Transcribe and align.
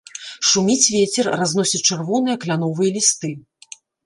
Шуміць 0.51 0.91
вецер, 0.93 1.29
разносіць 1.41 1.83
чырвоныя 1.89 2.41
кляновыя 2.47 2.89
лісты. 2.97 3.31